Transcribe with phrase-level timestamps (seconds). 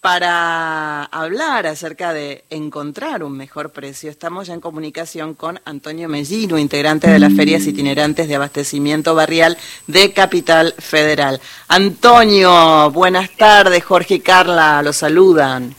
[0.00, 6.56] Para hablar acerca de encontrar un mejor precio, estamos ya en comunicación con Antonio Mellino,
[6.56, 9.58] integrante de las ferias itinerantes de abastecimiento barrial
[9.88, 11.40] de Capital Federal.
[11.66, 15.74] Antonio, buenas tardes, Jorge y Carla, los saludan.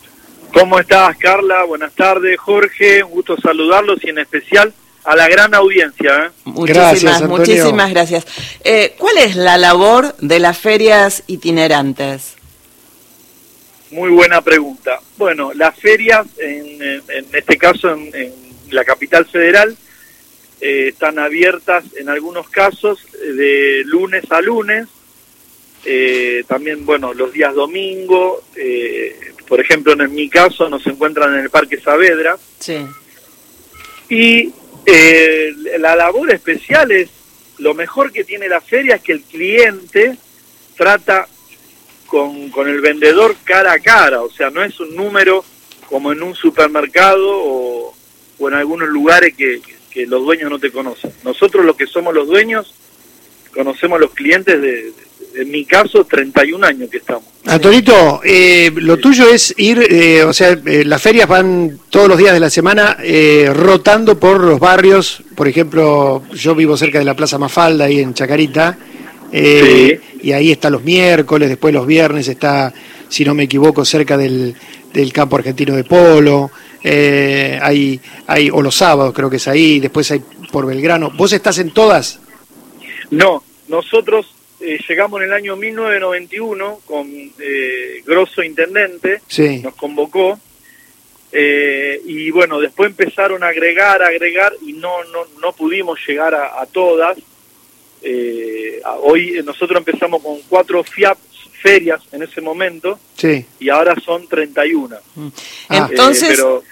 [0.53, 1.63] ¿Cómo estás, Carla?
[1.63, 4.73] Buenas tardes, Jorge, un gusto saludarlos y en especial
[5.05, 6.25] a la gran audiencia.
[6.25, 6.31] ¿eh?
[6.43, 8.27] Muchísimas, gracias, muchísimas gracias.
[8.65, 12.35] Eh, ¿Cuál es la labor de las ferias itinerantes?
[13.91, 14.99] Muy buena pregunta.
[15.17, 17.01] Bueno, las ferias, en,
[17.33, 18.33] este caso en,
[18.69, 19.75] la capital federal,
[20.61, 24.87] eh, están abiertas en algunos casos de lunes a lunes,
[25.85, 31.39] eh, también, bueno, los días domingo, eh, por ejemplo, en mi caso nos encuentran en
[31.39, 32.37] el Parque Saavedra.
[32.59, 32.85] Sí.
[34.09, 34.53] Y
[35.79, 37.09] la labor especial es,
[37.57, 40.17] lo mejor que tiene la feria es que el cliente
[40.75, 41.27] trata
[42.09, 45.43] con, con el vendedor cara a cara, o sea, no es un número
[45.87, 47.95] como en un supermercado o,
[48.41, 51.11] en algunos lugares que, que, los dueños no te conocen.
[51.23, 52.73] Nosotros los que somos los dueños
[53.53, 54.93] conocemos a los clientes de,
[55.35, 57.23] en mi caso, 31 años que estamos.
[57.45, 62.17] Antonito, eh, lo tuyo es ir, eh, o sea, eh, las ferias van todos los
[62.17, 62.97] días de la semana
[63.53, 65.23] rotando por los barrios.
[65.35, 68.77] Por ejemplo, yo vivo cerca de la Plaza Mafalda, ahí en Chacarita,
[69.31, 72.73] eh, y ahí está los miércoles, después los viernes está,
[73.07, 74.55] si no me equivoco, cerca del,
[74.93, 76.51] del campo argentino de polo.
[76.83, 81.11] Eh, hay, hay, o los sábados creo que es ahí, después hay por Belgrano.
[81.11, 82.19] ¿Vos estás en todas?
[83.11, 87.07] No, nosotros eh, llegamos en el año 1991 con
[88.05, 89.21] Grosso Intendente,
[89.61, 90.39] nos convocó,
[91.31, 97.17] y bueno, después empezaron a agregar, agregar, y no, no, no pudimos llegar a todas,
[98.01, 101.17] eh, hoy nosotros empezamos con cuatro FIAP
[101.61, 103.45] ferias en ese momento sí.
[103.59, 104.97] y ahora son 31.
[105.15, 105.27] Mm.
[105.69, 105.87] Ah.
[105.89, 106.63] Entonces, pero,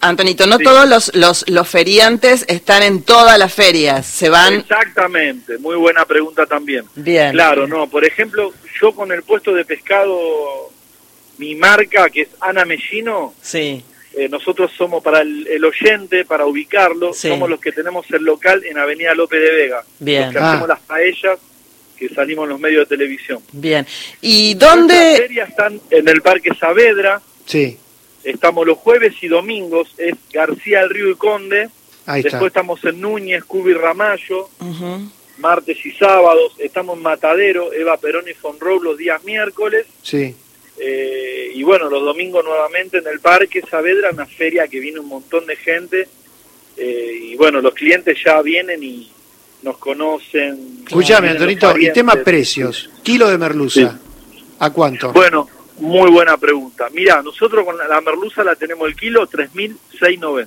[0.00, 4.52] Antonito, no todos los, los, los, feriantes están en todas las ferias, se van...
[4.54, 6.84] Exactamente, muy buena pregunta también.
[6.94, 7.32] Bien.
[7.32, 10.70] Claro, no, por ejemplo, yo con el puesto de pescado,
[11.38, 13.82] mi marca, que es Ana Mellino, sí.
[14.16, 18.78] Eh, nosotros somos para el, oyente, para ubicarlo, somos los que tenemos el local en
[18.78, 19.84] Avenida López de Vega.
[19.98, 20.24] Bien.
[20.24, 20.74] Los que hacemos ah.
[20.74, 21.38] las paellas
[21.96, 23.40] que salimos en los medios de televisión.
[23.52, 23.86] Bien.
[24.20, 24.94] ¿Y dónde...?
[24.94, 27.20] Las ferias están en el Parque Saavedra.
[27.46, 27.78] Sí.
[28.22, 31.68] Estamos los jueves y domingos, es García del Río y Conde.
[32.06, 34.48] Ahí Después estamos en Núñez, Cubi Ramallo.
[35.38, 36.52] Martes y sábados.
[36.58, 39.86] Estamos en Matadero, Eva Perón y Fonrow los días miércoles.
[40.02, 40.36] Sí.
[40.78, 45.08] Eh, y bueno, los domingos nuevamente en el Parque Saavedra, una feria que viene un
[45.08, 46.08] montón de gente.
[46.76, 49.10] Eh, y bueno, los clientes ya vienen y
[49.62, 50.82] nos conocen.
[50.86, 52.90] Escúchame, Antonito, y tema precios.
[53.02, 53.98] Kilo de merluza,
[54.58, 55.12] ¿a cuánto?
[55.12, 55.48] Bueno,
[55.78, 56.88] muy buena pregunta.
[56.92, 60.46] Mira, nosotros con la, merluza la tenemos el kilo 3.690.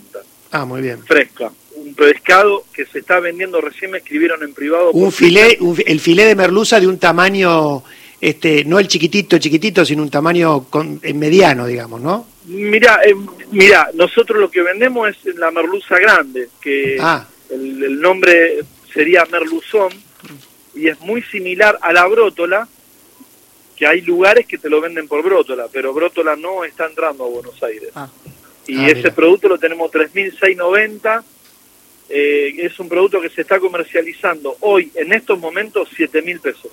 [0.52, 1.04] Ah, muy bien.
[1.04, 1.52] Fresca.
[1.76, 4.92] Un pescado que se está vendiendo, recién me escribieron en privado.
[4.92, 7.84] Un filé, el filé de merluza de un tamaño
[8.20, 12.28] este, no el chiquitito, chiquitito, sino un tamaño con, mediano, digamos, ¿no?
[12.46, 13.16] Mira, eh,
[13.52, 17.28] mira, nosotros lo que vendemos es la merluza grande, que ah.
[17.50, 19.92] el, nombre sería merluzón,
[20.74, 22.68] y es muy similar a la brótola,
[23.76, 27.30] que hay lugares que te lo venden por brótola, pero brótola no está entrando a
[27.30, 27.90] Buenos Aires.
[27.94, 28.10] Ah.
[28.66, 31.24] Y ah, ese producto lo tenemos 3.690,
[32.10, 36.72] eh, es un producto que se está comercializando hoy, en estos momentos, 7.000 pesos.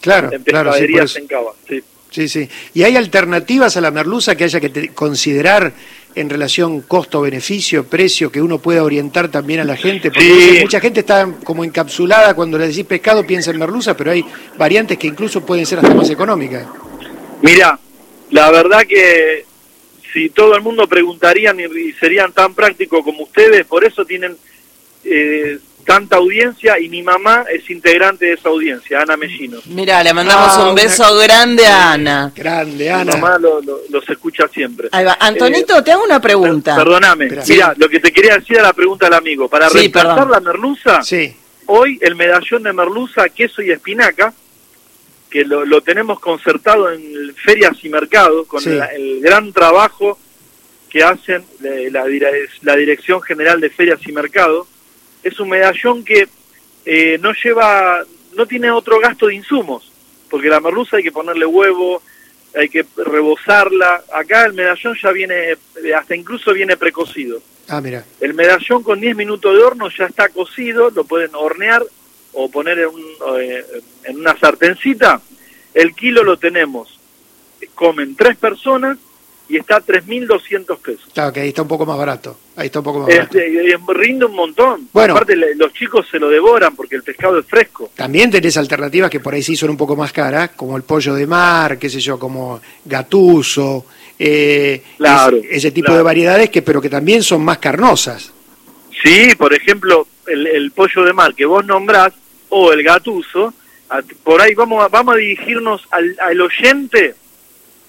[0.00, 2.28] Claro, claro, sí, sí.
[2.28, 2.48] sí.
[2.74, 5.72] ¿Y hay alternativas a la merluza que haya que considerar
[6.14, 10.10] en relación costo-beneficio, precio, que uno pueda orientar también a la gente?
[10.10, 14.24] Porque mucha gente está como encapsulada cuando le decís pescado, piensa en merluza, pero hay
[14.56, 16.66] variantes que incluso pueden ser hasta más económicas.
[17.42, 17.78] Mira,
[18.30, 19.44] la verdad que
[20.12, 24.36] si todo el mundo preguntarían y serían tan prácticos como ustedes, por eso tienen
[25.04, 29.58] eh, tanta audiencia y mi mamá es integrante de esa audiencia, Ana Mellino.
[29.64, 32.30] Mira, le mandamos ah, un beso grande a Ana.
[32.36, 33.14] Grande, Ana.
[33.14, 34.90] Mi mamá lo, los escucha siempre.
[34.92, 35.16] Ahí va.
[35.18, 36.76] Antonito, eh, te hago una pregunta.
[36.76, 39.48] perdóname, mira, lo que te quería decir era la pregunta del amigo.
[39.48, 41.34] Para sí, reemplazar la merluza, sí.
[41.64, 44.34] hoy el medallón de merluza, queso y espinaca,
[45.30, 50.18] que lo, tenemos concertado en ferias y mercados, con el gran trabajo
[50.90, 52.04] que hacen la,
[52.60, 54.66] la Dirección General de Ferias y Mercados,
[55.22, 56.28] es un medallón que
[56.84, 58.04] eh, no lleva,
[58.34, 59.90] no tiene otro gasto de insumos,
[60.30, 62.02] porque la merluza hay que ponerle huevo,
[62.54, 64.02] hay que rebozarla.
[64.12, 65.56] Acá el medallón ya viene,
[65.96, 67.40] hasta incluso viene precocido.
[67.68, 68.04] Ah, mira.
[68.20, 71.84] El medallón con 10 minutos de horno ya está cocido, lo pueden hornear
[72.32, 73.04] o poner en, un,
[73.40, 73.64] eh,
[74.04, 75.20] en una sartencita.
[75.74, 76.98] El kilo lo tenemos
[77.78, 78.98] comen tres personas
[79.48, 81.08] y está a 3.200 pesos.
[81.14, 82.38] Claro, que ahí está un poco más barato.
[82.56, 83.38] Ahí está un poco más Es- barato.
[83.38, 84.88] eh, eh, rinde un montón.
[84.92, 85.14] Bueno.
[85.14, 87.90] Aparte, los chicos se lo devoran porque el pescado es fresco.
[87.94, 91.14] También tenés alternativas que por ahí sí son un poco más caras, como el pollo
[91.14, 93.86] de mar, qué sé yo, como gatuso,
[94.18, 95.98] eh, Claro, ese, ese tipo claro.
[95.98, 98.32] de variedades, que pero que también son más carnosas.
[99.02, 102.12] Sí, por ejemplo, el, el pollo de mar que vos nombrás
[102.50, 103.54] o el gatuso,
[104.24, 107.14] por ahí vamos a, vamos a dirigirnos al, al oyente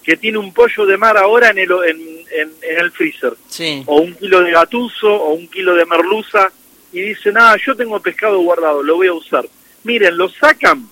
[0.02, 2.00] que tiene un pollo de mar ahora en el, en,
[2.32, 3.82] en- en el freezer, Sí.
[3.86, 6.50] o un kilo de gatuso, o un kilo de merluza,
[6.92, 9.46] y dicen, ah, yo tengo pescado guardado, lo voy a usar.
[9.84, 10.88] Miren, lo sacan,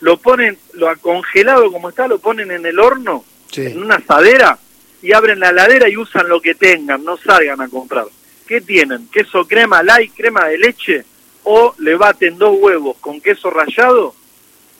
[0.00, 3.66] lo ponen, lo congelado como está, lo ponen en el horno, Sí.
[3.66, 4.58] en una asadera,
[5.02, 8.06] y abren la heladera y usan lo que tengan, no salgan a comprar.
[8.46, 9.08] ¿Qué tienen?
[9.12, 11.04] ¿Queso crema light, crema de leche?
[11.44, 14.14] ¿O le baten dos huevos con queso rallado?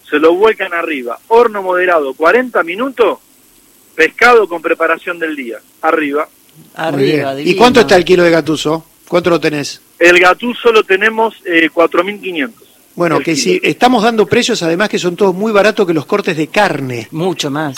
[0.08, 1.18] Se lo vuelcan arriba.
[1.28, 3.18] Horno moderado, 40 minutos.
[3.98, 5.58] Pescado con preparación del día.
[5.82, 6.28] Arriba.
[6.76, 8.84] Arriba, ¿Y cuánto está el kilo de gatuso?
[9.08, 9.80] ¿Cuánto lo tenés?
[9.98, 12.50] El gatú lo tenemos eh, 4.500.
[12.94, 13.36] Bueno, que kilo.
[13.36, 17.08] si estamos dando precios además que son todos muy baratos que los cortes de carne.
[17.10, 17.74] Mucho más.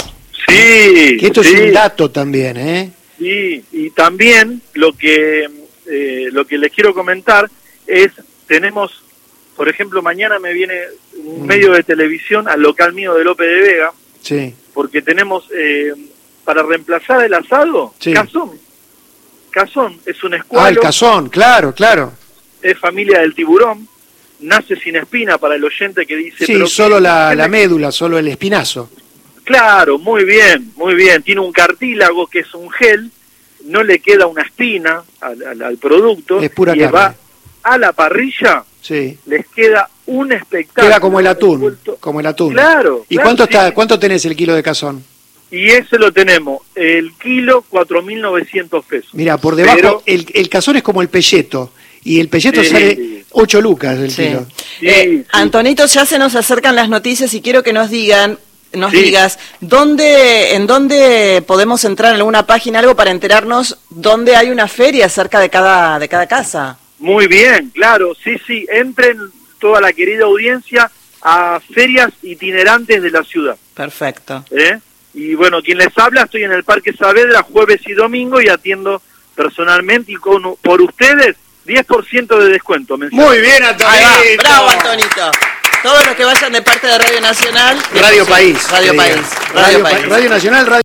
[0.47, 1.17] Sí.
[1.17, 1.55] Que esto sí.
[1.55, 2.91] es un dato también, ¿eh?
[3.19, 5.49] Sí, y también lo que
[5.87, 7.51] eh, lo que les quiero comentar
[7.87, 8.11] es
[8.47, 9.03] tenemos,
[9.57, 10.75] por ejemplo, mañana me viene
[11.17, 11.47] un Mm.
[11.47, 14.55] medio de televisión al local mío de López de Vega, Sí.
[14.75, 15.93] porque tenemos eh,
[16.45, 18.13] para reemplazar el asado, Sí.
[18.13, 18.53] cazón.
[19.51, 22.13] Cazón es un Ah, el cazón, claro, claro.
[22.63, 23.89] es familia del tiburón,
[24.41, 26.47] nace sin espina para el oyente que dice...
[26.47, 28.91] Sí, "Pero solo qué- la, la médula, solo el espinazo.
[29.45, 31.23] Claro, muy bien, muy bien.
[31.25, 33.11] Tiene un cartílago que es un gel,
[33.65, 36.41] no le queda una espina al, al- al producto.
[36.41, 36.93] Es pura y carne.
[36.93, 37.15] va
[37.65, 39.19] a la parrilla, Sí.
[39.27, 40.87] les queda un espectáculo.
[40.87, 42.53] Queda como el atún, como el atún.
[42.53, 43.05] Claro.
[43.09, 43.49] ¿Y claro, cuánto sí.
[43.51, 45.05] está, cuánto tenés el kilo de cazón?
[45.51, 49.11] Y ese lo tenemos, el kilo 4.900 pesos.
[49.15, 51.73] Mira, por debajo, Pero- el, el cazón es como el pelleto.
[52.03, 52.71] Y el pelleto Sí.
[52.71, 54.23] sale 8 lucas del Sí.
[54.29, 54.47] kilo.
[54.79, 55.25] Sí, Eh, sí.
[55.33, 58.39] Antonito, ya se nos acercan las noticias y quiero que nos digan,
[58.73, 59.03] nos Sí.
[59.03, 64.69] digas, ¿dónde, en dónde podemos entrar en alguna página, algo para enterarnos dónde hay una
[64.69, 66.79] feria cerca de cada, de cada casa?
[66.99, 68.67] Muy bien, claro, sí, sí.
[68.73, 69.19] Entren
[69.59, 70.91] toda la querida audiencia
[71.23, 73.57] a ferias itinerantes de la ciudad.
[73.75, 74.45] Perfecto.
[74.53, 74.79] ¿eh?
[75.15, 79.03] Y bueno, quien les habla, estoy en el Parque Saavedra jueves y domingo y atiendo
[79.35, 81.37] personalmente y con, por ustedes
[81.67, 82.97] 10% de descuento.
[82.99, 83.65] Muy bien.
[83.65, 84.43] Antonito.
[84.43, 85.31] Bravo, Antonito.
[85.83, 87.79] Todos los que vayan de parte de Radio Nacional.
[87.95, 88.71] Radio Sí, País.
[88.71, 89.17] Radio País.
[89.55, 90.09] Radio, País.
[90.09, 90.83] Radio Nacional, Radio